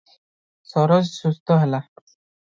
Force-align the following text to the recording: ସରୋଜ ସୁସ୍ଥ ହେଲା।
ସରୋଜ 0.69 1.05
ସୁସ୍ଥ 1.17 1.57
ହେଲା। 1.65 1.83